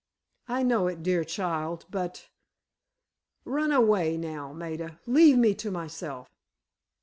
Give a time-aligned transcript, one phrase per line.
[0.47, 6.27] "I know it, dear child, but—run away, now, Maida, leave me to myself."